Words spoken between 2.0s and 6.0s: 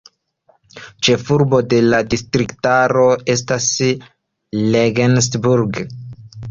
distriktaro estas Regensburg.